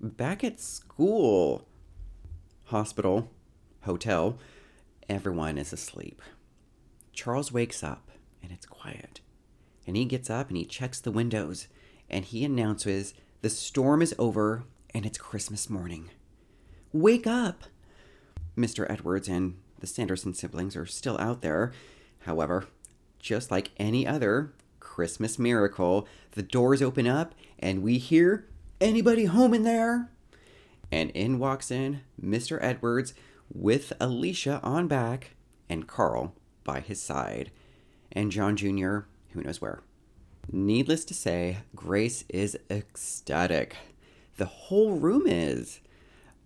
[0.00, 1.66] Back at school,
[2.66, 3.32] hospital,
[3.80, 4.38] hotel,
[5.08, 6.22] everyone is asleep.
[7.12, 8.08] Charles wakes up
[8.40, 9.20] and it's quiet.
[9.84, 11.66] And he gets up and he checks the windows
[12.08, 14.62] and he announces the storm is over
[14.94, 16.08] and it's Christmas morning.
[16.92, 17.64] Wake up!
[18.56, 18.88] Mr.
[18.88, 21.72] Edwards and the Sanderson siblings are still out there.
[22.20, 22.66] However,
[23.18, 28.46] just like any other Christmas miracle, the doors open up and we hear,
[28.80, 30.10] Anybody home in there?
[30.90, 32.58] And in walks in Mr.
[32.60, 33.14] Edwards
[33.52, 35.36] with Alicia on back
[35.68, 37.52] and Carl by his side,
[38.10, 39.82] and John Jr., who knows where.
[40.50, 43.76] Needless to say, Grace is ecstatic.
[44.36, 45.80] The whole room is.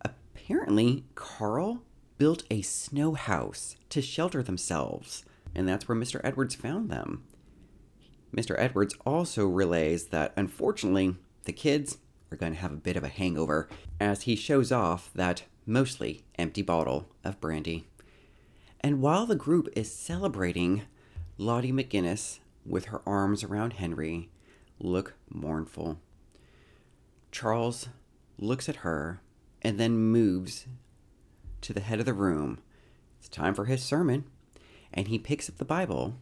[0.03, 1.83] Apparently, Carl
[2.19, 5.25] built a snow house to shelter themselves,
[5.55, 6.21] and that's where Mr.
[6.25, 7.25] Edwards found them.
[8.35, 8.55] Mr.
[8.59, 11.99] Edwards also relays that unfortunately, the kids
[12.31, 13.69] are going to have a bit of a hangover
[14.01, 17.87] as he shows off that mostly empty bottle of brandy.
[18.81, 20.83] And while the group is celebrating,
[21.39, 24.31] Lottie McGinnis, with her arms around Henry,
[24.79, 25.99] look mournful.
[27.31, 27.89] Charles
[28.39, 29.21] looks at her
[29.63, 30.67] and then moves
[31.67, 32.61] to the head of the room.
[33.19, 34.25] It's time for his sermon,
[34.95, 36.15] and he picks up the Bible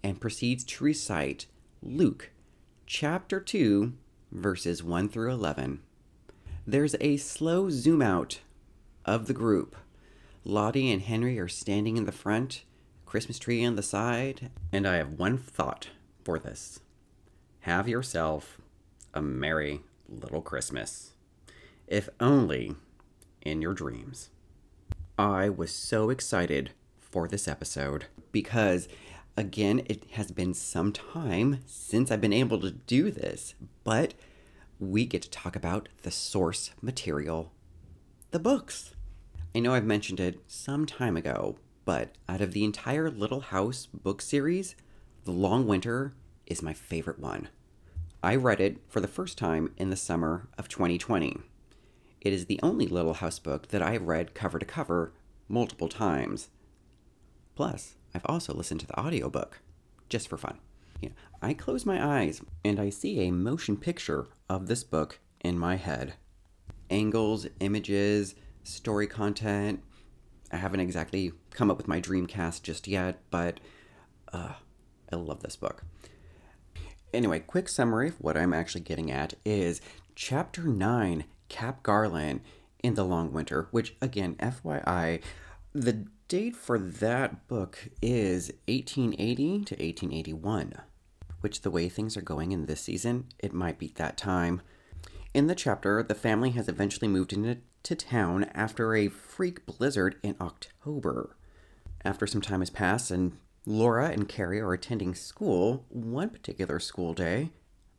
[0.00, 1.46] and proceeds to recite
[1.82, 2.30] Luke
[2.86, 3.92] chapter 2,
[4.30, 5.80] verses 1 through 11.
[6.64, 8.42] There's a slow zoom out
[9.04, 9.74] of the group.
[10.44, 12.62] Lottie and Henry are standing in the front,
[13.06, 15.88] Christmas tree on the side, and I have one thought
[16.22, 16.78] for this.
[17.62, 18.60] Have yourself
[19.12, 21.14] a merry little Christmas.
[21.88, 22.76] If only
[23.42, 24.30] in your dreams.
[25.20, 28.88] I was so excited for this episode because
[29.36, 33.54] again, it has been some time since I've been able to do this,
[33.84, 34.14] but
[34.78, 37.52] we get to talk about the source material,
[38.30, 38.94] the books.
[39.54, 43.88] I know I've mentioned it some time ago, but out of the entire Little House
[43.92, 44.74] book series,
[45.26, 46.14] The Long Winter
[46.46, 47.50] is my favorite one.
[48.22, 51.42] I read it for the first time in the summer of 2020.
[52.20, 55.12] It is the only Little House book that I've read cover to cover
[55.48, 56.48] multiple times.
[57.54, 59.60] Plus, I've also listened to the audiobook
[60.08, 60.58] just for fun.
[61.00, 65.58] Yeah, I close my eyes and I see a motion picture of this book in
[65.58, 66.14] my head.
[66.90, 69.82] Angles, images, story content.
[70.52, 73.60] I haven't exactly come up with my dream cast just yet, but
[74.32, 74.54] uh,
[75.10, 75.84] I love this book.
[77.14, 79.80] Anyway, quick summary of what I'm actually getting at is
[80.14, 82.40] chapter 9, Cap Garland
[82.82, 85.20] in the Long Winter, which again, FYI,
[85.74, 90.74] the date for that book is 1880 to 1881,
[91.42, 94.62] which, the way things are going in this season, it might beat that time.
[95.34, 97.60] In the chapter, the family has eventually moved into
[97.94, 101.36] town after a freak blizzard in October.
[102.04, 103.36] After some time has passed and
[103.66, 107.50] Laura and Carrie are attending school, one particular school day,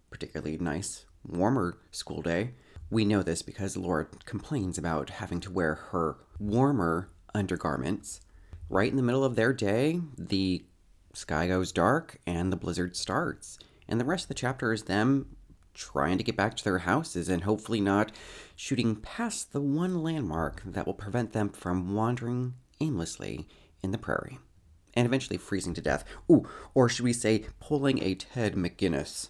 [0.09, 2.51] particularly nice, warmer school day,
[2.91, 8.19] we know this because Laura complains about having to wear her warmer undergarments.
[8.69, 10.65] Right in the middle of their day, the
[11.13, 13.57] sky goes dark and the blizzard starts.
[13.87, 15.37] And the rest of the chapter is them
[15.73, 18.11] trying to get back to their houses and hopefully not
[18.57, 23.47] shooting past the one landmark that will prevent them from wandering aimlessly
[23.81, 24.39] in the prairie
[24.93, 26.03] and eventually freezing to death.
[26.29, 29.29] Ooh, or should we say pulling a Ted McGinnis?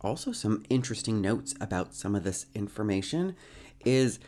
[0.00, 3.36] Also, some interesting notes about some of this information
[3.84, 4.18] is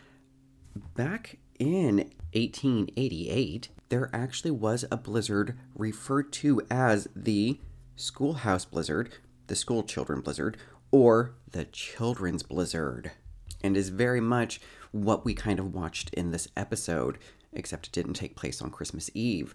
[0.95, 1.97] back in
[2.35, 7.59] 1888, there actually was a blizzard referred to as the
[7.97, 9.11] schoolhouse blizzard,
[9.47, 10.57] the school children blizzard,
[10.91, 13.13] or the children's blizzard,
[13.63, 14.61] and is very much
[14.91, 17.19] what we kind of watched in this episode,
[17.53, 19.55] except it didn't take place on Christmas Eve.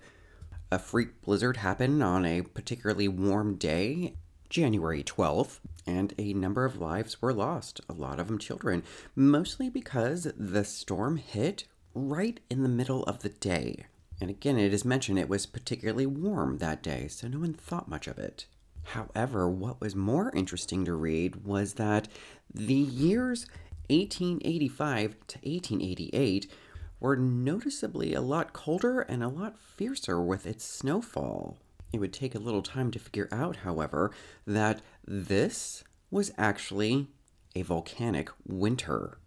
[0.71, 4.15] A freak blizzard happened on a particularly warm day,
[4.49, 8.83] January 12th, and a number of lives were lost, a lot of them children,
[9.15, 13.85] mostly because the storm hit right in the middle of the day.
[14.19, 17.87] And again, it is mentioned it was particularly warm that day, so no one thought
[17.87, 18.45] much of it.
[18.83, 22.07] However, what was more interesting to read was that
[22.53, 23.45] the years
[23.89, 26.51] 1885 to 1888
[26.99, 31.57] were noticeably a lot colder and a lot fiercer with its snowfall.
[31.97, 34.11] It would take a little time to figure out, however,
[34.45, 37.07] that this was actually
[37.55, 39.17] a volcanic winter.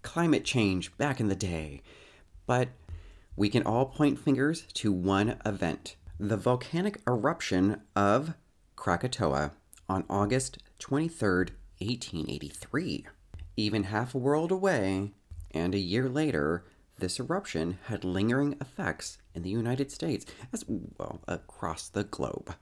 [0.00, 1.82] Climate change back in the day.
[2.46, 2.70] But
[3.36, 8.32] we can all point fingers to one event the volcanic eruption of
[8.76, 9.52] Krakatoa
[9.86, 11.28] on August 23,
[11.80, 13.04] 1883.
[13.58, 15.12] Even half a world away,
[15.50, 16.64] and a year later,
[16.98, 22.54] this eruption had lingering effects in the United States, as well across the globe.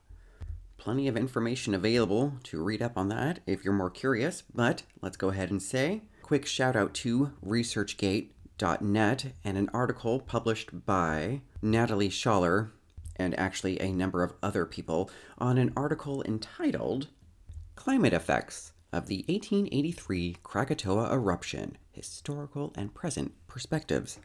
[0.77, 5.17] Plenty of information available to read up on that if you're more curious, but let's
[5.17, 12.11] go ahead and say quick shout out to ResearchGate.net and an article published by Natalie
[12.11, 12.71] Schaller
[13.17, 17.09] and actually a number of other people on an article entitled
[17.77, 24.19] Climate Effects of the 1883 Krakatoa Eruption Historical and Present Perspectives.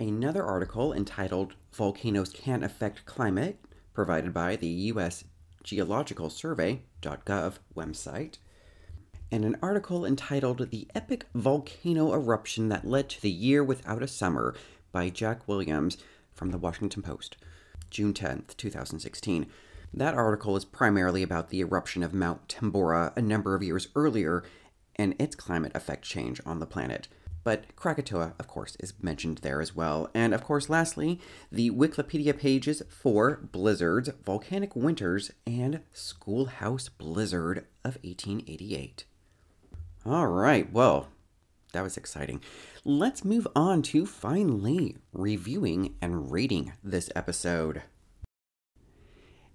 [0.00, 3.58] Another article entitled Volcanoes Can Affect Climate,
[3.92, 5.24] provided by the U.S.
[5.62, 8.38] Geological Survey.gov website,
[9.30, 14.08] and an article entitled The Epic Volcano Eruption That Led to the Year Without a
[14.08, 14.54] Summer
[14.90, 15.98] by Jack Williams
[16.32, 17.36] from the Washington Post,
[17.90, 19.46] June 10, 2016.
[19.94, 24.42] That article is primarily about the eruption of Mount Tambora a number of years earlier
[24.96, 27.08] and its climate effect change on the planet.
[27.44, 30.08] But Krakatoa, of course, is mentioned there as well.
[30.14, 31.20] And of course, lastly,
[31.50, 39.04] the Wikipedia pages for blizzards, volcanic winters, and schoolhouse blizzard of 1888.
[40.06, 41.08] All right, well,
[41.72, 42.40] that was exciting.
[42.84, 47.82] Let's move on to finally reviewing and rating this episode.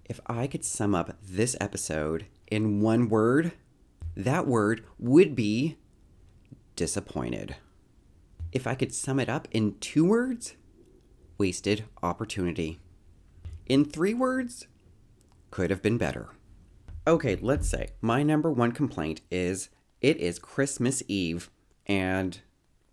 [0.04, 3.52] If I could sum up this episode in one word,
[4.16, 5.76] that word would be
[6.76, 7.56] disappointed.
[8.52, 10.54] If I could sum it up in two words,
[11.36, 12.80] wasted opportunity.
[13.66, 14.66] In three words,
[15.50, 16.30] could have been better.
[17.06, 19.70] Okay, let's say my number one complaint is
[20.00, 21.50] it is Christmas Eve
[21.86, 22.40] and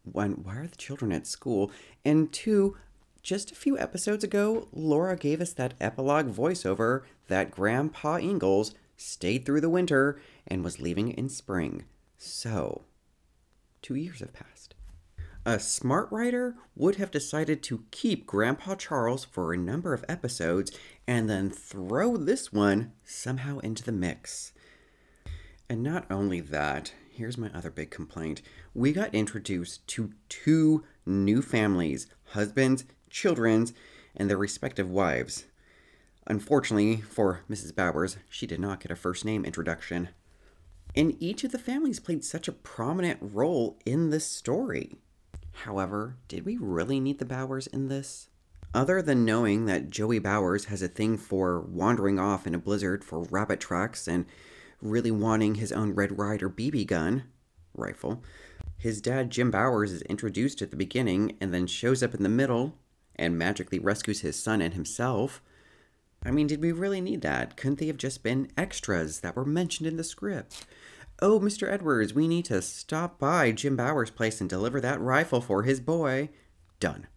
[0.03, 1.71] one, why are the children at school?
[2.03, 2.77] And two,
[3.23, 9.45] just a few episodes ago, Laura gave us that epilogue voiceover that Grandpa Ingalls stayed
[9.45, 11.85] through the winter and was leaving in spring.
[12.17, 12.83] So,
[13.81, 14.74] two years have passed.
[15.45, 20.71] A smart writer would have decided to keep Grandpa Charles for a number of episodes
[21.07, 24.53] and then throw this one somehow into the mix.
[25.69, 28.41] And not only that, here's my other big complaint.
[28.73, 32.85] We got introduced to two new families husbands
[33.15, 33.73] children's,
[34.15, 35.45] and their respective wives.
[36.27, 37.73] Unfortunately for Mrs.
[37.73, 40.09] Bowers, she did not get a first name introduction.
[40.95, 44.97] And each of the families played such a prominent role in this story.
[45.63, 48.29] However, did we really need the Bowers in this?
[48.73, 53.03] Other than knowing that Joey Bowers has a thing for wandering off in a blizzard
[53.03, 54.25] for rabbit tracks and
[54.81, 57.23] really wanting his own Red Ryder BB gun
[57.73, 58.21] rifle,
[58.77, 62.29] his dad Jim Bowers is introduced at the beginning and then shows up in the
[62.29, 62.77] middle
[63.15, 65.41] and magically rescues his son and himself.
[66.23, 67.55] I mean, did we really need that?
[67.55, 70.65] Couldn't they have just been extras that were mentioned in the script?
[71.21, 71.71] Oh, Mr.
[71.71, 75.79] Edwards, we need to stop by Jim Bowers' place and deliver that rifle for his
[75.79, 76.29] boy.
[76.81, 77.07] Done.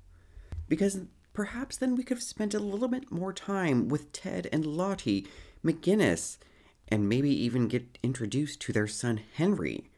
[0.68, 1.01] Because
[1.32, 5.26] perhaps then we could have spent a little bit more time with Ted and Lottie,
[5.64, 6.38] McGinnis,
[6.86, 9.90] and maybe even get introduced to their son Henry.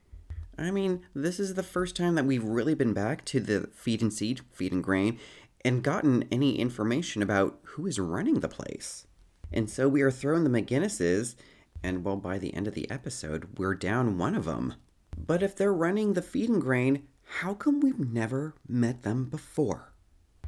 [0.57, 4.01] I mean, this is the first time that we've really been back to the feed
[4.01, 5.19] and seed, feed and grain,
[5.63, 9.07] and gotten any information about who is running the place.
[9.53, 11.35] And so we are throwing the McGinnises,
[11.83, 14.75] and well, by the end of the episode, we're down one of them.
[15.17, 19.93] But if they're running the feed and grain, how come we've never met them before?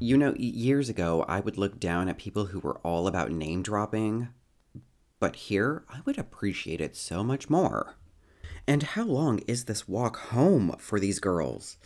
[0.00, 3.62] You know, years ago, I would look down at people who were all about name
[3.62, 4.28] dropping,
[5.20, 7.94] but here, I would appreciate it so much more.
[8.66, 11.76] And how long is this walk home for these girls?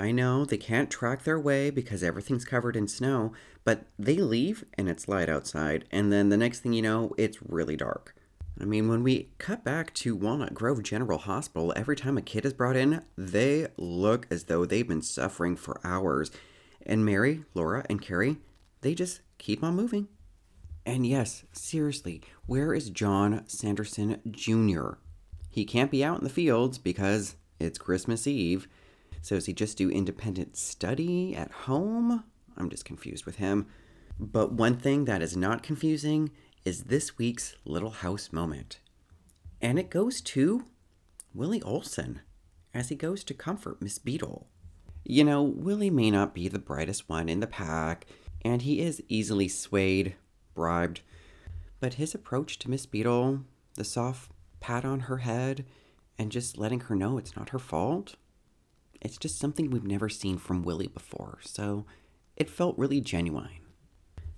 [0.00, 3.32] I know they can't track their way because everything's covered in snow,
[3.64, 7.42] but they leave and it's light outside, and then the next thing you know, it's
[7.42, 8.14] really dark.
[8.60, 12.44] I mean, when we cut back to Walnut Grove General Hospital, every time a kid
[12.44, 16.32] is brought in, they look as though they've been suffering for hours.
[16.84, 18.38] And Mary, Laura, and Carrie,
[18.80, 20.08] they just keep on moving.
[20.84, 24.94] And yes, seriously, where is John Sanderson Jr.?
[25.50, 28.66] He can't be out in the fields because it's Christmas Eve.
[29.22, 32.24] So does he just do independent study at home?
[32.56, 33.66] I'm just confused with him.
[34.18, 36.30] But one thing that is not confusing
[36.64, 38.80] is this week's Little House moment.
[39.60, 40.66] And it goes to
[41.34, 42.20] Willie Oleson
[42.74, 44.46] as he goes to comfort Miss Beadle.
[45.04, 48.06] You know, Willie may not be the brightest one in the pack,
[48.44, 50.16] and he is easily swayed,
[50.54, 51.00] bribed,
[51.80, 53.44] but his approach to Miss Beadle,
[53.74, 54.30] the soft
[54.60, 55.64] pat on her head,
[56.18, 58.16] and just letting her know it's not her fault,
[59.00, 61.86] it's just something we've never seen from Willie before, so
[62.36, 63.50] it felt really genuine.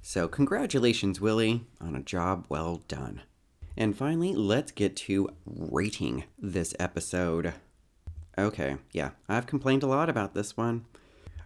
[0.03, 3.22] So, congratulations, Willie, on a job well done.
[3.76, 7.55] And finally, let's get to rating this episode.
[8.38, 10.86] Okay, yeah, I've complained a lot about this one.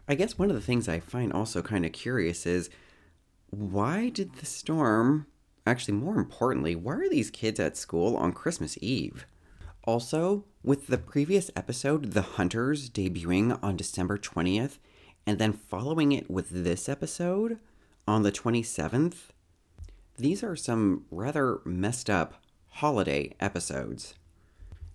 [0.07, 2.71] I guess one of the things I find also kind of curious is
[3.51, 5.27] why did the storm,
[5.67, 9.27] actually, more importantly, why are these kids at school on Christmas Eve?
[9.85, 14.79] Also, with the previous episode, The Hunters, debuting on December 20th,
[15.27, 17.59] and then following it with this episode,
[18.07, 19.31] on the 27th,
[20.17, 24.15] these are some rather messed up holiday episodes.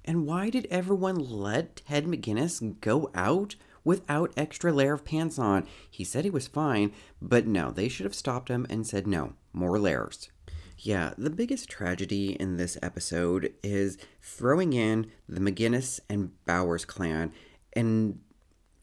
[0.05, 5.67] And why did everyone let Ted McGinnis go out without extra layer of pants on?
[5.89, 9.33] He said he was fine, but no, they should have stopped him and said no,
[9.53, 10.29] more layers.
[10.77, 17.33] Yeah, the biggest tragedy in this episode is throwing in the McGinnis and Bowers clan,
[17.73, 18.19] and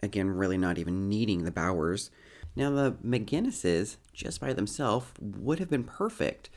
[0.03, 2.11] again, really not even needing the Bowers
[2.57, 6.49] now, the McGinnises, just by themselves, would have been perfect.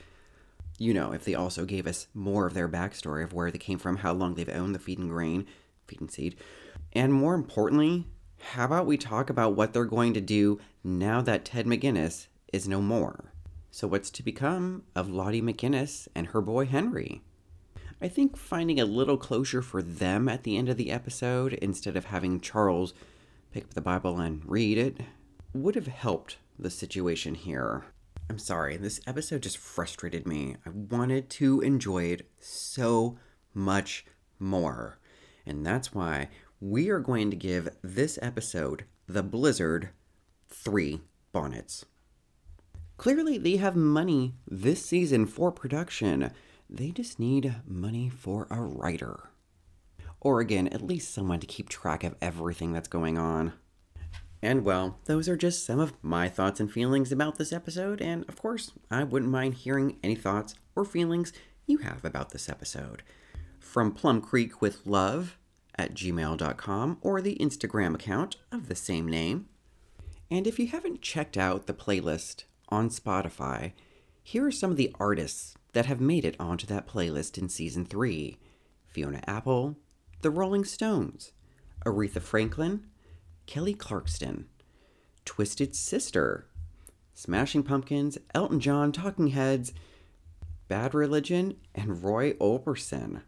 [0.77, 3.77] You know, if they also gave us more of their backstory of where they came
[3.77, 5.45] from, how long they've owned the feed and grain,
[5.87, 6.37] feed and seed.
[6.93, 8.07] And more importantly,
[8.39, 12.65] how about we talk about what they're going to do now that Ted McGinnis is
[12.65, 13.33] no more?
[13.69, 17.21] So, what's to become of Lottie McGinnis and her boy Henry?
[18.01, 21.97] I think finding a little closure for them at the end of the episode instead
[21.97, 22.93] of having Charles
[23.51, 25.01] pick up the Bible and read it
[25.53, 27.85] would have helped the situation here.
[28.29, 30.57] I'm sorry, this episode just frustrated me.
[30.65, 33.17] I wanted to enjoy it so
[33.53, 34.05] much
[34.37, 34.99] more.
[35.45, 36.29] And that's why
[36.61, 39.89] we are going to give this episode, The Blizzard,
[40.47, 41.85] three bonnets.
[42.97, 46.31] Clearly, they have money this season for production.
[46.69, 49.29] They just need money for a writer.
[50.19, 53.53] Or again, at least someone to keep track of everything that's going on.
[54.41, 58.27] And well, those are just some of my thoughts and feelings about this episode, and
[58.29, 61.33] of course, I wouldn't mind hearing any thoughts or feelings
[61.65, 63.03] you have about this episode.
[63.59, 65.37] From Plum Creek with Love
[65.75, 69.47] at gmail.com or the Instagram account of the same name.
[70.31, 73.73] And if you haven't checked out the playlist on Spotify,
[74.23, 77.85] here are some of the artists that have made it onto that playlist in season
[77.85, 78.37] 3
[78.87, 79.77] Fiona Apple,
[80.21, 81.31] The Rolling Stones,
[81.85, 82.85] Aretha Franklin,
[83.49, 84.45] Kelly Clarkson,
[85.25, 86.45] Twisted Sister,
[87.15, 89.73] Smashing Pumpkins, Elton John, Talking Heads,
[90.67, 93.23] Bad Religion, and Roy Orbison.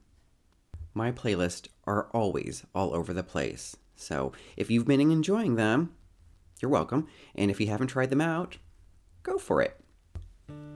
[0.93, 5.91] My playlists are always all over the place, so if you've been enjoying them,
[6.61, 8.57] you're welcome, and if you haven't tried them out,
[9.23, 9.75] go for it.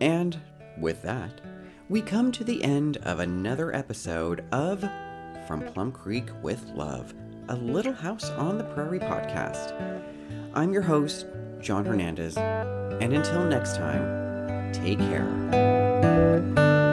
[0.02, 0.42] And
[0.80, 1.40] with that,
[1.88, 4.82] we come to the end of another episode of
[5.46, 7.14] From Plum Creek with Love
[7.50, 9.74] a Little House on the Prairie podcast.
[10.54, 11.28] I'm your host,
[11.60, 16.85] John Hernandez, and until next time, take care.